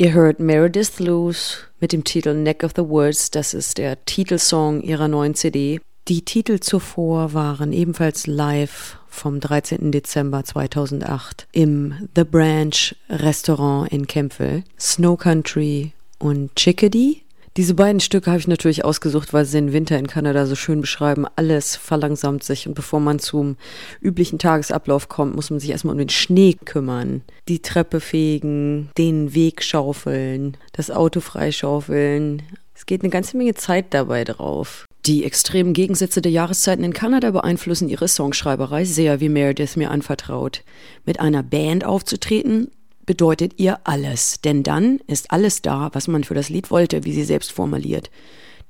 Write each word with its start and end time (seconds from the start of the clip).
Ihr 0.00 0.14
hört 0.14 0.40
Meredith 0.40 0.98
Lewis 0.98 1.58
mit 1.78 1.92
dem 1.92 2.04
Titel 2.04 2.32
Neck 2.32 2.64
of 2.64 2.72
the 2.74 2.88
Woods. 2.88 3.30
Das 3.30 3.52
ist 3.52 3.76
der 3.76 4.02
Titelsong 4.06 4.80
ihrer 4.80 5.08
neuen 5.08 5.34
CD. 5.34 5.78
Die 6.08 6.24
Titel 6.24 6.58
zuvor 6.58 7.34
waren 7.34 7.74
ebenfalls 7.74 8.26
live 8.26 8.96
vom 9.08 9.40
13. 9.40 9.92
Dezember 9.92 10.42
2008 10.42 11.48
im 11.52 12.08
The 12.16 12.24
Branch 12.24 12.96
Restaurant 13.10 13.92
in 13.92 14.06
Kempfel. 14.06 14.64
Snow 14.78 15.18
Country 15.18 15.92
und 16.18 16.56
Chickadee. 16.56 17.20
Diese 17.56 17.74
beiden 17.74 17.98
Stücke 17.98 18.30
habe 18.30 18.38
ich 18.38 18.46
natürlich 18.46 18.84
ausgesucht, 18.84 19.32
weil 19.32 19.44
sie 19.44 19.58
den 19.58 19.72
Winter 19.72 19.98
in 19.98 20.06
Kanada 20.06 20.46
so 20.46 20.54
schön 20.54 20.80
beschreiben. 20.80 21.26
Alles 21.34 21.74
verlangsamt 21.74 22.44
sich 22.44 22.68
und 22.68 22.74
bevor 22.74 23.00
man 23.00 23.18
zum 23.18 23.56
üblichen 24.00 24.38
Tagesablauf 24.38 25.08
kommt, 25.08 25.34
muss 25.34 25.50
man 25.50 25.58
sich 25.58 25.70
erstmal 25.70 25.92
um 25.92 25.98
den 25.98 26.10
Schnee 26.10 26.56
kümmern. 26.64 27.22
Die 27.48 27.60
Treppe 27.60 27.98
fegen, 27.98 28.90
den 28.96 29.34
Weg 29.34 29.64
schaufeln, 29.64 30.56
das 30.72 30.92
Auto 30.92 31.18
freischaufeln. 31.18 32.42
Es 32.72 32.86
geht 32.86 33.02
eine 33.02 33.10
ganze 33.10 33.36
Menge 33.36 33.54
Zeit 33.54 33.86
dabei 33.90 34.22
drauf. 34.22 34.86
Die 35.06 35.24
extremen 35.24 35.72
Gegensätze 35.72 36.22
der 36.22 36.30
Jahreszeiten 36.30 36.84
in 36.84 36.92
Kanada 36.92 37.30
beeinflussen 37.32 37.88
ihre 37.88 38.06
Songschreiberei 38.06 38.84
sehr, 38.84 39.20
wie 39.20 39.28
Meredith 39.28 39.76
mir 39.76 39.90
anvertraut. 39.90 40.62
Mit 41.04 41.18
einer 41.18 41.42
Band 41.42 41.84
aufzutreten 41.84 42.70
bedeutet 43.10 43.54
ihr 43.56 43.80
alles, 43.82 44.40
denn 44.40 44.62
dann 44.62 45.00
ist 45.08 45.32
alles 45.32 45.62
da, 45.62 45.90
was 45.94 46.06
man 46.06 46.22
für 46.22 46.34
das 46.34 46.48
Lied 46.48 46.70
wollte, 46.70 47.02
wie 47.02 47.12
sie 47.12 47.24
selbst 47.24 47.50
formuliert. 47.50 48.08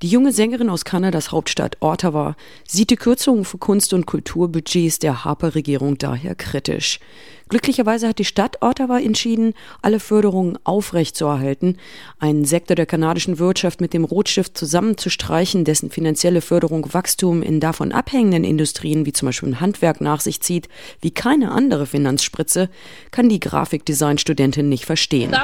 Die 0.01 0.09
junge 0.09 0.33
Sängerin 0.33 0.71
aus 0.71 0.87
Kanadas 0.87 1.31
Hauptstadt 1.31 1.77
Ottawa 1.81 2.37
sieht 2.67 2.89
die 2.89 2.97
Kürzungen 2.97 3.45
für 3.45 3.59
Kunst- 3.59 3.93
und 3.93 4.07
Kulturbudgets 4.07 4.99
der 4.99 5.27
Harper-Regierung 5.27 5.99
daher 5.99 6.35
kritisch. 6.35 7.01
Glücklicherweise 7.51 8.07
hat 8.07 8.21
die 8.21 8.25
Stadt 8.25 8.59
Ottawa 8.61 9.01
entschieden, 9.01 9.55
alle 9.83 9.99
Förderungen 9.99 10.57
aufrechtzuerhalten, 10.63 11.79
einen 12.21 12.45
Sektor 12.45 12.77
der 12.77 12.87
kanadischen 12.87 13.41
Wirtschaft 13.41 13.81
mit 13.81 13.93
dem 13.93 14.05
Rotstift 14.05 14.57
zusammenzustreichen, 14.57 15.65
dessen 15.65 15.91
finanzielle 15.91 16.43
Förderung 16.43 16.95
Wachstum 16.95 17.43
in 17.43 17.59
davon 17.59 17.91
abhängenden 17.91 18.45
Industrien 18.45 19.05
wie 19.05 19.13
zum 19.13 19.27
Beispiel 19.27 19.59
Handwerk 19.59 20.01
nach 20.01 20.21
sich 20.21 20.41
zieht, 20.41 20.69
wie 21.01 21.11
keine 21.11 21.51
andere 21.51 21.87
Finanzspritze, 21.87 22.69
kann 23.11 23.29
die 23.29 23.41
Grafikdesign-Studentin 23.41 24.69
nicht 24.69 24.85
verstehen. 24.85 25.37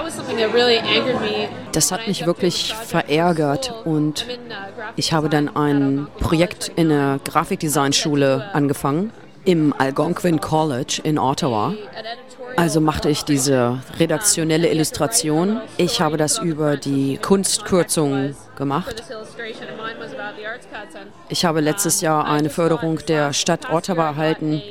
Das 1.72 1.90
hat 1.90 2.06
mich 2.06 2.24
wirklich 2.24 2.72
verärgert 2.72 3.74
und 3.84 4.26
ich 4.94 5.12
habe 5.12 5.28
dann 5.28 5.56
ein 5.56 6.06
Projekt 6.20 6.70
in 6.76 6.88
der 6.88 7.18
Grafikdesignschule 7.24 8.48
angefangen 8.52 9.10
im 9.46 9.72
Algonquin 9.78 10.40
College 10.40 11.00
in 11.02 11.18
Ottawa. 11.18 11.72
Also 12.56 12.80
machte 12.80 13.08
ich 13.08 13.24
diese 13.24 13.80
redaktionelle 13.98 14.68
Illustration. 14.68 15.60
Ich 15.76 16.00
habe 16.00 16.16
das 16.16 16.38
über 16.38 16.76
die 16.76 17.16
Kunstkürzung 17.18 18.34
gemacht. 18.56 19.02
Ich 21.28 21.44
habe 21.44 21.60
letztes 21.60 22.00
Jahr 22.00 22.26
eine 22.26 22.50
Förderung 22.50 22.98
der 23.06 23.32
Stadt 23.32 23.70
Ottawa 23.70 24.08
erhalten 24.08 24.62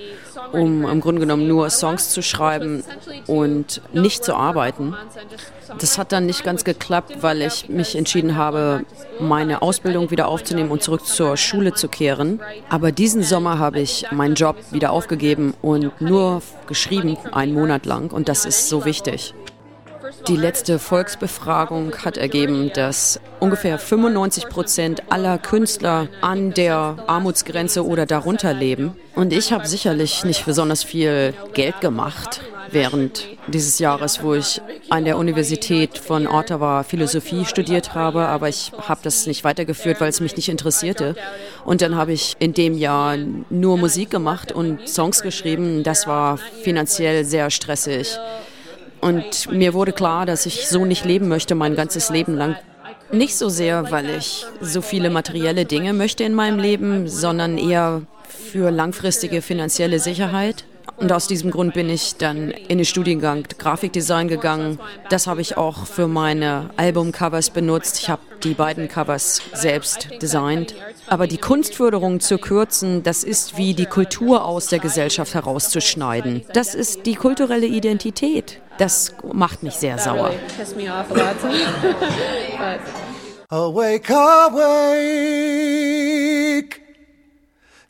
um 0.52 0.86
im 0.88 1.02
Grunde 1.02 1.22
genommen 1.22 1.48
nur 1.48 1.70
Songs 1.70 2.10
zu 2.10 2.22
schreiben 2.22 2.84
und 3.28 3.82
nicht 3.94 4.24
zu 4.24 4.36
arbeiten. 4.36 4.96
Das 5.80 5.98
hat 5.98 6.12
dann 6.12 6.26
nicht 6.26 6.44
ganz 6.44 6.64
geklappt, 6.64 7.18
weil 7.22 7.42
ich 7.42 7.70
mich 7.70 7.96
entschieden 7.96 8.36
habe, 8.36 8.86
meine 9.20 9.62
Ausbildung 9.62 10.12
wieder 10.12 10.28
aufzunehmen 10.28 10.72
und 10.72 10.84
zurück 10.84 11.06
zur 11.06 11.38
Schule 11.38 11.74
zu 11.74 11.88
kehren. 11.88 12.40
Aber 12.70 12.92
diesen 12.92 13.24
Sommer 13.24 13.60
habe 13.60 13.80
ich 13.80 14.06
meinen 14.12 14.36
Job 14.36 14.58
wieder 14.72 14.92
aufgegeben 14.92 15.54
und 15.62 16.00
nur 16.02 16.42
geschrieben, 16.68 17.18
einen 17.32 17.54
Monat 17.54 17.86
lang. 17.86 18.12
Und 18.12 18.30
das 18.30 18.46
ist 18.46 18.70
so 18.70 18.86
wichtig. 18.86 19.34
Die 20.28 20.36
letzte 20.38 20.80
Volksbefragung 20.80 21.94
hat 22.04 22.18
ergeben, 22.18 22.72
dass 22.74 23.20
ungefähr 23.40 23.78
95 23.78 24.50
Prozent 24.50 25.04
aller 25.10 25.38
Künstler 25.38 26.08
an 26.22 26.52
der 26.52 26.98
Armutsgrenze 27.08 27.86
oder 27.86 28.06
darunter 28.06 28.54
leben. 28.54 28.96
Und 29.16 29.34
ich 29.34 29.52
habe 29.52 29.68
sicherlich 29.68 30.24
nicht 30.24 30.46
besonders 30.46 30.84
viel 30.84 31.34
Geld 31.54 31.80
gemacht 31.82 32.42
während 32.76 33.28
dieses 33.48 33.80
Jahres, 33.80 34.22
wo 34.22 34.36
ich 34.36 34.62
an 34.90 35.06
der 35.06 35.18
Universität 35.18 35.98
von 35.98 36.28
Ottawa 36.28 36.84
Philosophie 36.84 37.46
studiert 37.46 37.96
habe, 37.96 38.28
aber 38.28 38.50
ich 38.50 38.72
habe 38.78 39.00
das 39.02 39.26
nicht 39.26 39.44
weitergeführt, 39.44 40.00
weil 40.02 40.10
es 40.10 40.20
mich 40.20 40.36
nicht 40.36 40.50
interessierte. 40.50 41.16
Und 41.64 41.82
dann 41.82 41.96
habe 41.96 42.14
ich 42.14 42.36
in 42.38 42.54
dem 42.54 42.78
Jahr 42.78 43.18
nur 43.50 43.78
Musik 43.78 44.12
gemacht 44.12 44.52
und 44.52 44.88
Songs 44.88 45.24
geschrieben. 45.24 45.82
Das 45.82 46.06
war 46.06 46.38
finanziell 46.38 47.26
sehr 47.26 47.50
stressig. 47.50 48.20
Und 49.02 49.52
mir 49.52 49.74
wurde 49.74 49.94
klar, 49.94 50.26
dass 50.26 50.46
ich 50.46 50.68
so 50.68 50.86
nicht 50.86 51.06
leben 51.06 51.28
möchte 51.28 51.56
mein 51.56 51.76
ganzes 51.76 52.10
Leben 52.10 52.36
lang. 52.36 52.58
Nicht 53.12 53.38
so 53.38 53.50
sehr, 53.50 53.92
weil 53.92 54.10
ich 54.10 54.46
so 54.62 54.82
viele 54.82 55.10
materielle 55.10 55.66
Dinge 55.66 55.94
möchte 55.94 56.24
in 56.24 56.34
meinem 56.34 56.60
Leben, 56.60 57.08
sondern 57.08 57.58
eher 57.58 58.02
für 58.52 58.70
langfristige 58.70 59.42
finanzielle 59.42 60.00
Sicherheit. 60.00 60.66
Und 60.98 61.12
aus 61.12 61.28
diesem 61.28 61.52
Grund 61.52 61.74
bin 61.74 61.90
ich 61.90 62.16
dann 62.16 62.52
in 62.52 62.78
den 62.78 62.86
Studiengang 62.86 63.44
Grafikdesign 63.58 64.28
gegangen. 64.28 64.80
Das 65.10 65.28
habe 65.28 65.42
ich 65.42 65.58
auch 65.58 65.86
für 65.86 66.08
meine 66.08 66.70
Albumcovers 66.78 67.50
benutzt. 67.50 68.00
Ich 68.00 68.10
habe 68.10 68.22
die 68.44 68.54
beiden 68.54 68.88
Covers 68.88 69.42
selbst 69.54 70.08
designt. 70.22 70.74
Aber 71.08 71.28
die 71.28 71.38
Kunstförderung 71.38 72.22
zu 72.22 72.38
kürzen, 72.38 73.04
das 73.04 73.24
ist 73.24 73.58
wie 73.58 73.74
die 73.74 73.88
Kultur 73.88 74.46
aus 74.46 74.68
der 74.68 74.80
Gesellschaft 74.80 75.34
herauszuschneiden. 75.34 76.46
Das 76.54 76.76
ist 76.76 77.06
die 77.06 77.16
kulturelle 77.16 77.68
Identität. 77.68 78.62
Das 78.78 79.14
macht 79.34 79.64
mich 79.64 79.74
sehr 79.76 79.98
sauer. 79.98 80.32
awake, 83.50 84.10
awake, 84.10 84.76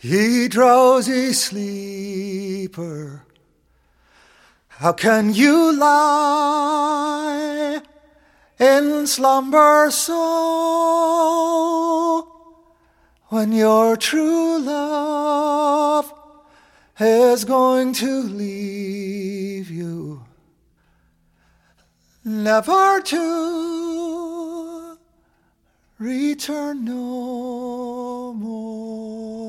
ye 0.02 0.48
drowsy 0.48 1.34
sleeper. 1.34 3.24
How 4.68 4.94
can 4.94 5.34
you 5.34 5.74
lie 5.74 7.82
in 8.60 9.08
slumber 9.08 9.90
so 9.92 10.16
when 13.30 13.52
your 13.52 13.98
true 13.98 14.60
love 14.60 16.14
is 17.00 17.46
going 17.46 17.94
to 17.94 18.24
leave 18.24 19.70
you? 19.70 20.26
never 22.26 23.00
to 23.02 24.98
return 26.00 26.86
no 26.86 28.34
more. 28.34 29.45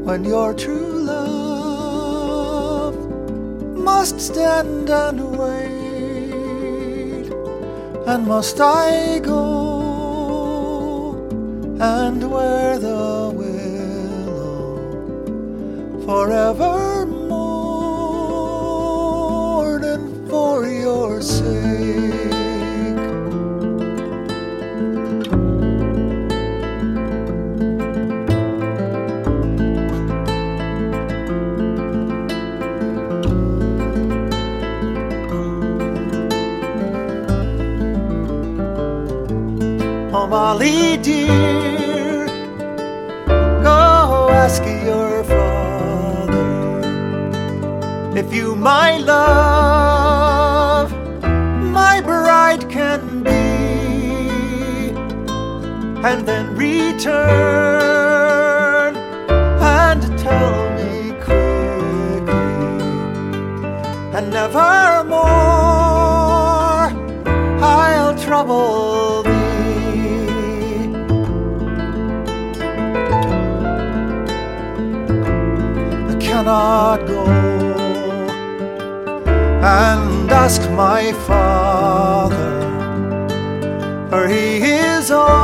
when 0.05 0.23
your 0.23 0.53
true 0.53 0.93
love 1.06 2.97
must 3.89 4.21
stand 4.21 4.91
and 4.91 5.39
wait. 5.39 7.33
And 8.06 8.27
must 8.27 8.61
I 8.61 9.19
go 9.21 9.43
and 11.81 12.31
wear 12.31 12.79
the 12.79 13.33
willow 13.41 14.76
forever 16.05 16.92
for 20.32 20.67
your 20.67 21.20
sake? 21.20 21.44
Oh, 40.14 40.26
Molly 40.26 40.96
dear, 40.96 42.26
go 43.62 44.31
ask 44.31 44.64
your 44.64 45.25
father 45.25 46.49
if 48.19 48.32
you, 48.32 48.56
my 48.56 48.96
love, 48.96 49.31
light 52.52 52.69
can 52.69 53.22
be, 53.22 53.31
and 56.08 56.26
then 56.28 56.54
return 56.54 57.76
and 59.78 60.02
tell 60.19 60.70
me 60.76 61.12
quickly, 61.26 62.75
and 64.16 64.26
nevermore 64.31 65.22
I'll 67.62 68.14
trouble 68.19 69.22
thee. 69.22 69.31
Cannot 76.20 77.00
go 77.06 77.22
and 79.62 80.31
ask 80.31 80.62
my 80.70 81.12
father 81.26 82.01
or 84.12 84.29
he 84.29 84.59
is 84.59 85.11
all. 85.11 85.42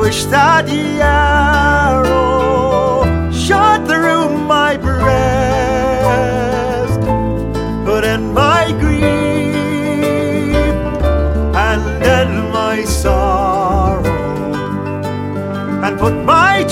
Wish 0.00 0.24
that 0.26 0.66
the 0.66 1.00
arrow 1.02 3.02
shot 3.32 3.84
through 3.86 4.28
my 4.46 4.76
breast, 4.76 5.00
but 7.84 8.04
in 8.04 8.32
my 8.32 8.70
grief 8.80 9.04
and 11.66 11.82
in 12.02 12.50
my 12.52 12.84
sorrow, 12.84 14.04
and 15.84 15.98
put 15.98 16.14
my 16.24 16.62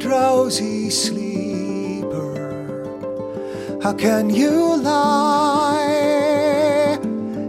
trust. 0.00 1.18
can 3.98 4.30
you 4.30 4.76
lie 4.76 5.88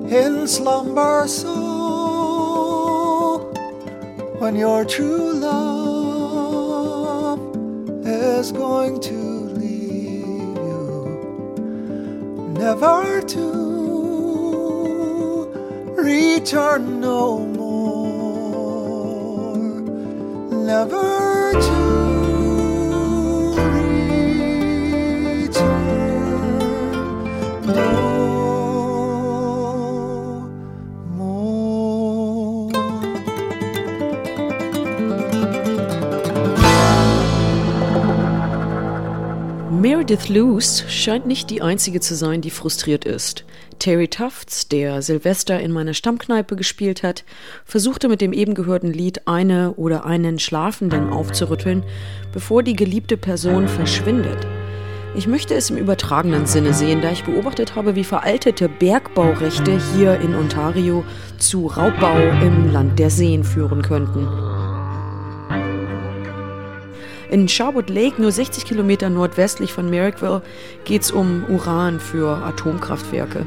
in 0.10 0.48
slumber 0.48 1.28
so 1.28 1.54
when 4.40 4.56
your 4.56 4.84
true 4.84 5.34
love 5.34 6.60
is 8.04 8.52
going 8.52 9.00
to 9.00 9.14
leave 9.62 10.58
you 10.68 10.92
never 12.58 13.22
to 13.22 13.46
return 15.98 17.00
no 17.00 17.40
more 17.40 17.59
never 20.70 21.52
to 21.54 21.89
Meredith 40.00 40.30
Luce 40.30 40.86
scheint 40.88 41.28
nicht 41.28 41.50
die 41.50 41.62
einzige 41.62 42.00
zu 42.00 42.16
sein, 42.16 42.40
die 42.40 42.52
frustriert 42.52 43.04
ist. 43.04 43.44
Terry 43.80 44.08
Tufts, 44.08 44.70
der 44.70 45.02
Silvester 45.02 45.60
in 45.60 45.74
meiner 45.74 45.94
Stammkneipe 45.94 46.56
gespielt 46.56 47.04
hat, 47.04 47.26
versuchte 47.66 48.08
mit 48.08 48.22
dem 48.22 48.32
eben 48.32 48.54
gehörten 48.54 48.94
Lied 48.94 49.28
eine 49.28 49.74
oder 49.74 50.06
einen 50.06 50.40
Schlafenden 50.40 51.10
aufzurütteln, 51.10 51.84
bevor 52.32 52.64
die 52.64 52.78
geliebte 52.78 53.18
Person 53.18 53.68
verschwindet. 53.68 54.48
Ich 55.16 55.28
möchte 55.28 55.54
es 55.54 55.70
im 55.70 55.76
übertragenen 55.76 56.46
Sinne 56.46 56.74
sehen, 56.74 57.02
da 57.02 57.12
ich 57.12 57.26
beobachtet 57.26 57.76
habe, 57.76 57.98
wie 57.98 58.06
veraltete 58.06 58.70
Bergbaurechte 58.70 59.82
hier 59.94 60.22
in 60.22 60.34
Ontario 60.34 61.04
zu 61.40 61.68
Raubbau 61.68 62.18
im 62.42 62.72
Land 62.72 63.00
der 63.00 63.10
Seen 63.10 63.44
führen 63.44 63.82
könnten. 63.82 64.59
In 67.30 67.48
Sherwood 67.48 67.92
Lake, 67.92 68.20
nur 68.20 68.32
60 68.32 68.66
Kilometer 68.66 69.10
nordwestlich 69.12 69.72
von 69.72 69.88
Merrickville, 69.88 70.42
geht 70.84 71.04
es 71.04 71.12
um 71.12 71.46
Uran 71.48 72.00
für 72.00 72.38
Atomkraftwerke. 72.38 73.46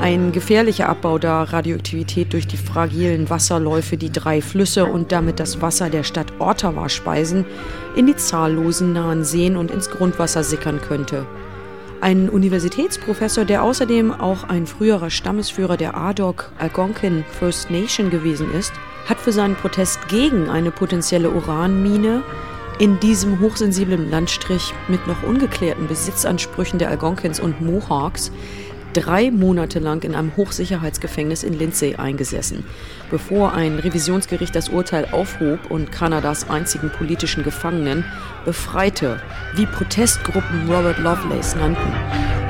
Ein 0.00 0.32
gefährlicher 0.32 0.88
Abbau, 0.88 1.18
da 1.18 1.42
Radioaktivität 1.42 2.32
durch 2.32 2.46
die 2.46 2.56
fragilen 2.56 3.28
Wasserläufe 3.28 3.98
die 3.98 4.10
drei 4.10 4.40
Flüsse 4.40 4.86
und 4.86 5.12
damit 5.12 5.38
das 5.38 5.60
Wasser 5.60 5.90
der 5.90 6.02
Stadt 6.02 6.32
Ottawa 6.38 6.88
speisen, 6.88 7.44
in 7.94 8.06
die 8.06 8.16
zahllosen 8.16 8.94
nahen 8.94 9.22
Seen 9.24 9.56
und 9.56 9.70
ins 9.70 9.90
Grundwasser 9.90 10.44
sickern 10.44 10.80
könnte. 10.80 11.26
Ein 12.00 12.30
Universitätsprofessor, 12.30 13.44
der 13.44 13.62
außerdem 13.64 14.12
auch 14.12 14.44
ein 14.44 14.66
früherer 14.66 15.10
Stammesführer 15.10 15.76
der 15.76 15.94
ADOC 15.96 16.52
Algonquin 16.56 17.24
First 17.38 17.70
Nation 17.70 18.08
gewesen 18.08 18.50
ist, 18.54 18.72
hat 19.08 19.20
für 19.20 19.32
seinen 19.32 19.56
Protest 19.56 20.08
gegen 20.08 20.48
eine 20.48 20.70
potenzielle 20.70 21.30
Uranmine 21.30 22.22
in 22.78 23.00
diesem 23.00 23.40
hochsensiblen 23.40 24.10
Landstrich 24.10 24.74
mit 24.86 25.06
noch 25.06 25.22
ungeklärten 25.22 25.88
Besitzansprüchen 25.88 26.78
der 26.78 26.90
Algonquins 26.90 27.40
und 27.40 27.60
Mohawks 27.60 28.30
drei 28.92 29.30
Monate 29.30 29.78
lang 29.78 30.02
in 30.02 30.14
einem 30.14 30.36
Hochsicherheitsgefängnis 30.36 31.42
in 31.42 31.52
Lindsay 31.58 31.96
eingesessen, 31.96 32.64
bevor 33.10 33.52
ein 33.52 33.78
Revisionsgericht 33.78 34.54
das 34.54 34.68
Urteil 34.68 35.08
aufhob 35.12 35.70
und 35.70 35.92
Kanadas 35.92 36.48
einzigen 36.48 36.90
politischen 36.90 37.44
Gefangenen 37.44 38.04
befreite, 38.44 39.20
wie 39.54 39.66
Protestgruppen 39.66 40.68
Robert 40.70 40.98
Lovelace 40.98 41.56
nannten. 41.56 42.47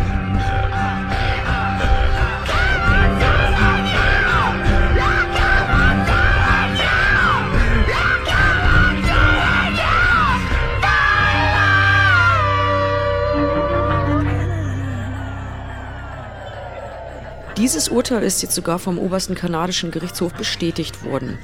Dieses 17.69 17.91
Urteil 17.91 18.23
ist 18.23 18.41
jetzt 18.41 18.55
sogar 18.55 18.79
vom 18.79 18.99
obersten 18.99 19.35
kanadischen 19.35 19.91
Gerichtshof 19.91 20.33
bestätigt 20.33 21.05
worden. 21.05 21.37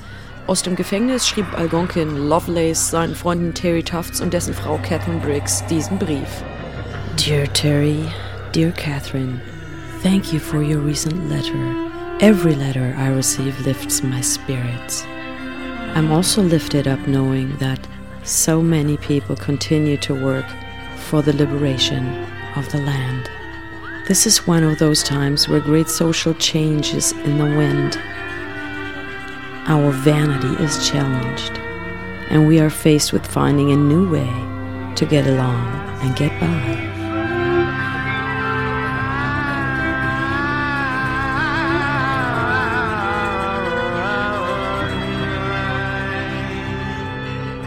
Aus 0.47 0.63
dem 0.63 0.75
Gefängnis 0.75 1.29
schrieb 1.29 1.45
Algonquin 1.53 2.17
Lovelace 2.17 2.91
seinen 2.91 3.15
Freunden 3.15 3.53
Terry 3.53 3.83
Tufts 3.83 4.23
und 4.23 4.33
dessen 4.33 4.55
Frau 4.55 4.79
Catherine 4.79 5.21
Briggs 5.21 5.63
diesen 5.67 5.99
Brief. 5.99 6.43
Dear 7.23 7.45
Terry, 7.53 8.07
dear 8.55 8.73
Catherine, 8.73 9.39
thank 10.03 10.33
you 10.33 10.39
for 10.39 10.63
your 10.63 10.83
recent 10.83 11.29
letter. 11.29 11.59
Every 12.21 12.55
letter 12.55 12.95
I 12.97 13.11
receive 13.15 13.53
lifts 13.67 14.03
my 14.03 14.23
spirits. 14.23 15.05
I'm 15.95 16.11
also 16.11 16.41
lifted 16.41 16.89
up 16.89 17.07
knowing 17.07 17.55
that 17.59 17.81
so 18.23 18.63
many 18.63 18.97
people 18.97 19.37
continue 19.37 19.99
to 19.99 20.15
work 20.15 20.47
for 20.97 21.21
the 21.21 21.35
liberation 21.35 22.07
of 22.57 22.67
the 22.73 22.79
land. 22.79 23.29
This 24.07 24.27
is 24.27 24.47
one 24.47 24.65
of 24.65 24.79
those 24.79 25.03
times 25.03 25.49
where 25.49 25.61
great 25.61 25.89
social 25.89 26.35
change 26.35 26.93
is 26.93 27.13
in 27.13 27.39
the 27.39 27.57
wind. 27.57 27.97
Our 29.67 29.93
vanity 29.93 30.63
is 30.63 30.87
challenged, 30.87 31.53
and 32.29 32.47
we 32.47 32.61
are 32.61 32.69
faced 32.69 33.15
with 33.15 33.27
finding 33.27 33.73
a 33.73 33.77
new 33.77 34.07
way 34.11 34.29
to 34.97 35.07
get 35.07 35.27
along 35.27 35.65
and 36.03 36.15
get 36.17 36.39
by. 36.39 36.91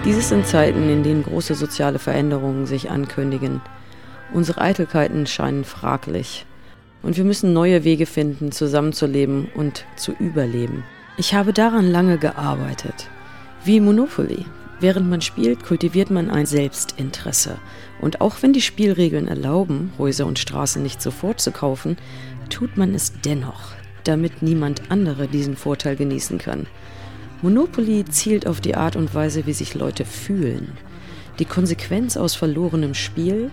Dieses 0.06 0.30
sind 0.30 0.46
Zeiten, 0.46 0.88
in 0.88 1.02
denen 1.02 1.24
große 1.24 1.56
soziale 1.56 1.98
Veränderungen 1.98 2.68
sich 2.68 2.92
ankündigen 2.92 3.60
Unsere 4.34 4.62
Eitelkeiten 4.62 5.26
scheinen 5.26 5.64
fraglich. 5.64 6.46
Und 7.02 7.18
wir 7.18 7.24
müssen 7.24 7.54
neue 7.54 7.84
Wege 7.84 8.06
finden, 8.06 8.52
zusammenzuleben 8.52 9.50
und 9.56 9.86
zu 9.96 10.12
überleben. 10.14 10.84
Ich 11.18 11.34
habe 11.34 11.54
daran 11.54 11.90
lange 11.90 12.18
gearbeitet. 12.18 13.10
Wie 13.64 13.80
Monopoly. 13.80 14.46
Während 14.80 15.10
man 15.10 15.22
spielt, 15.22 15.64
kultiviert 15.64 16.12
man 16.12 16.30
ein 16.30 16.46
Selbstinteresse. 16.46 17.58
Und 18.00 18.22
auch 18.22 18.36
wenn 18.42 18.54
die 18.54 18.62
Spielregeln 18.62 19.28
erlauben, 19.28 19.92
Häuser 19.98 20.28
und 20.28 20.38
Straßen 20.38 20.84
nicht 20.84 21.02
sofort 21.02 21.42
zu 21.42 21.52
kaufen, 21.52 21.98
tut 22.50 22.78
man 22.78 22.94
es 22.94 23.14
dennoch, 23.22 23.72
damit 24.04 24.44
niemand 24.44 24.92
andere 24.92 25.28
diesen 25.28 25.56
Vorteil 25.56 25.96
genießen 25.96 26.38
kann. 26.38 26.68
Monopoly 27.42 28.06
zielt 28.06 28.46
auf 28.46 28.62
die 28.62 28.76
Art 28.76 28.96
und 28.96 29.16
Weise, 29.16 29.46
wie 29.48 29.54
sich 29.54 29.74
Leute 29.74 30.06
fühlen. 30.06 30.74
Die 31.40 31.46
Konsequenz 31.46 32.18
aus 32.18 32.36
verlorenem 32.36 32.94
Spiel 32.94 33.52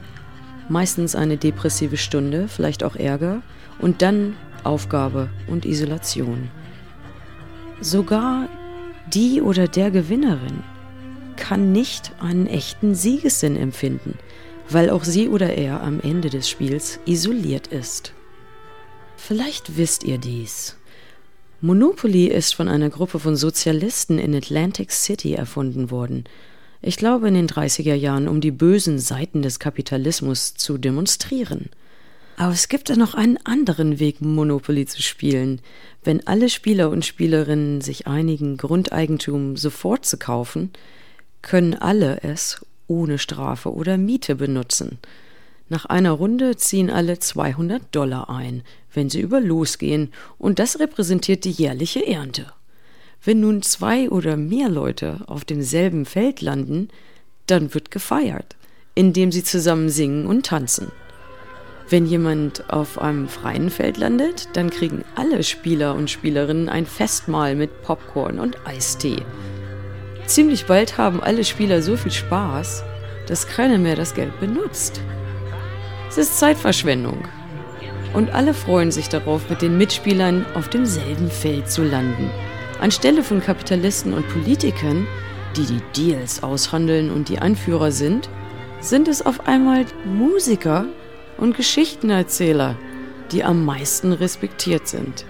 meistens 0.69 1.15
eine 1.15 1.37
depressive 1.37 1.97
Stunde, 1.97 2.49
vielleicht 2.49 2.85
auch 2.85 2.97
Ärger 2.97 3.43
und 3.79 4.03
dann 4.03 4.37
Aufgabe 4.63 5.29
und 5.47 5.65
Isolation. 5.65 6.51
Sogar 7.81 8.49
die 9.13 9.43
oder 9.43 9.69
der 9.69 9.91
Gewinnerin 9.91 10.63
kann 11.37 11.73
nicht 11.73 12.13
einen 12.21 12.47
echten 12.47 12.95
Siegessinn 12.95 13.57
empfinden, 13.57 14.19
weil 14.71 14.91
auch 14.91 15.05
sie 15.05 15.29
oder 15.29 15.55
er 15.55 15.83
am 15.83 16.01
Ende 16.01 16.31
des 16.31 16.49
Spiels 16.49 17.01
isoliert 17.05 17.67
ist. 17.67 18.15
Vielleicht 19.17 19.77
wisst 19.77 20.05
ihr 20.05 20.19
dies. 20.19 20.79
Monopoly 21.61 22.27
ist 22.27 22.55
von 22.55 22.69
einer 22.69 22.91
Gruppe 22.91 23.19
von 23.19 23.37
Sozialisten 23.37 24.19
in 24.19 24.35
Atlantic 24.35 24.93
City 24.93 25.35
erfunden 25.35 25.91
worden– 25.91 26.25
ich 26.87 26.97
glaube 26.97 27.29
in 27.29 27.35
den 27.35 27.49
30er 27.49 27.95
Jahren, 27.95 28.29
um 28.29 28.41
die 28.41 28.51
bösen 28.51 28.99
Seiten 28.99 29.43
des 29.43 29.59
Kapitalismus 29.59 30.55
zu 30.55 30.79
demonstrieren. 30.79 31.71
Aber 32.37 32.53
es 32.53 32.69
gibt 32.69 32.91
da 32.91 32.97
noch 32.97 33.15
einen 33.15 33.39
anderen 33.45 34.01
Weg, 34.01 34.21
Monopoly 34.21 34.87
zu 34.87 35.01
spielen. 35.03 35.61
Wenn 36.03 36.27
alle 36.27 36.49
Spieler 36.49 36.91
und 36.91 37.05
Spielerinnen 37.05 37.81
sich 37.81 38.07
einigen, 38.07 38.57
Grundeigentum 38.57 39.57
sofort 39.57 40.05
zu 40.05 40.19
kaufen, 40.19 40.71
können 41.43 41.75
alle 41.75 42.23
es 42.23 42.65
ohne 42.87 43.19
Strafe 43.19 43.73
oder 43.73 43.97
Miete 43.97 44.35
benutzen. 44.35 44.99
Nach 45.69 45.87
einer 45.87 46.13
Runde 46.13 46.57
ziehen 46.57 46.91
alle 46.91 47.19
200 47.19 47.83
Dollar 47.93 48.29
ein, 48.29 48.63
wenn 48.93 49.09
sie 49.09 49.21
über 49.21 49.41
losgehen, 49.41 50.13
und 50.39 50.59
das 50.59 50.79
repräsentiert 50.79 51.45
die 51.45 51.51
jährliche 51.51 52.07
Ernte. 52.07 52.53
Wenn 53.25 53.41
nun 53.41 53.63
zwei 53.63 54.11
oder 54.11 54.37
mehr 54.37 54.69
Leute 54.69 55.21
auf 55.27 55.47
demselben 55.47 56.05
Feld 56.05 56.43
landen, 56.43 56.89
dann 57.47 57.73
wird 57.73 57.91
gefeiert, 57.91 58.57
indem 58.95 59.33
sie 59.33 59.43
zusammen 59.43 59.89
singen 59.89 60.27
und 60.27 60.45
tanzen. 60.47 60.93
Wenn 61.89 62.05
jemand 62.05 62.71
auf 62.71 62.99
einem 62.99 63.29
freien 63.29 63.71
Feld 63.71 63.97
landet, 63.97 64.49
dann 64.53 64.69
kriegen 64.69 65.05
alle 65.15 65.43
Spieler 65.43 65.95
und 65.95 66.11
Spielerinnen 66.11 66.69
ein 66.69 66.85
Festmahl 66.85 67.55
mit 67.55 67.83
Popcorn 67.83 68.39
und 68.39 68.59
Eistee. 68.67 69.23
Ziemlich 70.27 70.67
bald 70.67 70.99
haben 70.99 71.23
alle 71.23 71.45
Spieler 71.45 71.81
so 71.81 71.97
viel 71.97 72.13
Spaß, 72.13 72.85
dass 73.27 73.47
keiner 73.47 73.79
mehr 73.79 73.97
das 73.97 74.15
Geld 74.15 74.39
benutzt. 74.39 75.01
Es 76.11 76.19
ist 76.19 76.39
Zeitverschwendung. 76.39 77.27
Und 78.13 78.31
alle 78.31 78.55
freuen 78.55 78.91
sich 78.91 79.09
darauf, 79.09 79.49
mit 79.51 79.61
den 79.61 79.77
Mitspielern 79.77 80.47
auf 80.55 80.69
demselben 80.69 81.31
Feld 81.31 81.71
zu 81.71 81.83
landen 81.83 82.31
Anstelle 82.85 83.23
von 83.23 83.41
Kapitalisten 83.41 84.13
und 84.13 84.29
Politikern, 84.29 85.07
die 85.57 85.65
die 85.65 85.81
Deals 85.97 86.43
aushandeln 86.43 87.11
und 87.11 87.31
die 87.31 87.39
Anführer 87.39 87.91
sind, 87.91 88.29
sind 88.81 89.09
es 89.09 89.25
auf 89.25 89.49
einmal 89.49 89.87
Musiker 90.05 90.85
und 91.39 91.57
Geschichtenerzähler, 91.57 92.77
die 93.33 93.43
am 93.43 93.65
meisten 93.65 94.13
respektiert 94.13 94.87
sind. 94.87 95.25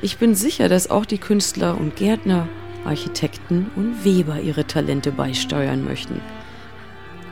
Ich 0.00 0.16
bin 0.16 0.34
sicher, 0.34 0.70
dass 0.70 0.88
auch 0.88 1.04
die 1.04 1.18
Künstler 1.18 1.78
und 1.78 1.94
Gärtner, 1.94 2.48
Architekten 2.86 3.70
und 3.76 4.02
Weber 4.02 4.40
ihre 4.40 4.66
Talente 4.66 5.12
beisteuern 5.12 5.84
möchten. 5.84 6.22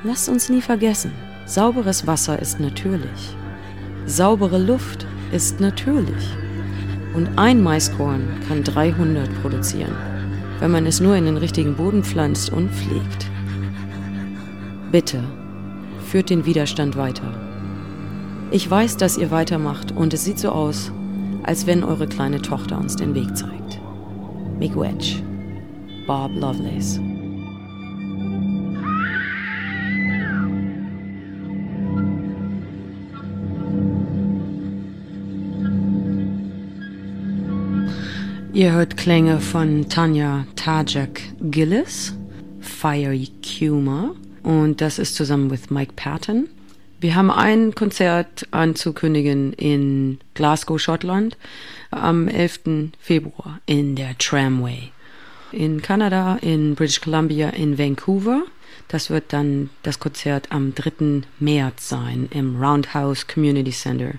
Lasst 0.04 0.28
uns 0.28 0.50
nie 0.50 0.60
vergessen, 0.60 1.12
sauberes 1.46 2.06
Wasser 2.06 2.38
ist 2.38 2.60
natürlich. 2.60 3.34
Saubere 4.04 4.58
Luft 4.58 5.06
ist 5.32 5.60
natürlich. 5.60 6.28
Und 7.14 7.28
ein 7.36 7.62
Maiskorn 7.62 8.22
kann 8.46 8.62
300 8.62 9.42
produzieren, 9.42 9.94
wenn 10.60 10.70
man 10.70 10.86
es 10.86 11.00
nur 11.00 11.16
in 11.16 11.24
den 11.24 11.36
richtigen 11.36 11.74
Boden 11.74 12.04
pflanzt 12.04 12.52
und 12.52 12.70
pflegt. 12.70 13.26
Bitte, 14.92 15.24
führt 16.06 16.30
den 16.30 16.46
Widerstand 16.46 16.96
weiter. 16.96 17.34
Ich 18.52 18.68
weiß, 18.68 18.96
dass 18.96 19.16
ihr 19.16 19.30
weitermacht 19.30 19.92
und 19.92 20.14
es 20.14 20.24
sieht 20.24 20.38
so 20.38 20.50
aus, 20.50 20.92
als 21.42 21.66
wenn 21.66 21.84
eure 21.84 22.06
kleine 22.06 22.42
Tochter 22.42 22.78
uns 22.78 22.96
den 22.96 23.14
Weg 23.14 23.36
zeigt. 23.36 23.80
Miigwech, 24.58 25.22
Bob 26.06 26.32
Lovelace. 26.34 27.00
Ihr 38.52 38.72
hört 38.72 38.96
Klänge 38.96 39.40
von 39.40 39.88
Tanja 39.88 40.44
Tajak 40.56 41.20
Gillis, 41.40 42.14
Fiery 42.60 43.28
Cuma 43.42 44.16
und 44.42 44.80
das 44.80 44.98
ist 44.98 45.14
zusammen 45.14 45.46
mit 45.46 45.70
Mike 45.70 45.92
Patton. 45.94 46.48
Wir 46.98 47.14
haben 47.14 47.30
ein 47.30 47.76
Konzert 47.76 48.48
anzukündigen 48.50 49.52
in 49.52 50.18
Glasgow, 50.34 50.80
Schottland 50.80 51.38
am 51.92 52.26
11. 52.26 52.90
Februar 52.98 53.60
in 53.66 53.94
der 53.94 54.18
Tramway. 54.18 54.90
In 55.52 55.80
Kanada, 55.80 56.36
in 56.42 56.74
British 56.74 57.00
Columbia, 57.00 57.50
in 57.50 57.78
Vancouver. 57.78 58.42
Das 58.88 59.10
wird 59.10 59.32
dann 59.32 59.70
das 59.84 60.00
Konzert 60.00 60.50
am 60.50 60.74
3. 60.74 61.22
März 61.38 61.88
sein 61.88 62.28
im 62.32 62.60
Roundhouse 62.60 63.28
Community 63.28 63.70
Center. 63.70 64.14